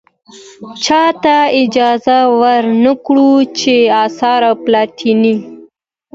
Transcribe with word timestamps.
چاته 0.83 1.37
اجازه 1.63 2.17
ور 2.39 2.63
نه 2.83 2.93
کړو 3.05 3.31
چې 3.59 3.75
اثار 4.05 4.41
و 4.51 4.53
پلټنې. 4.65 5.35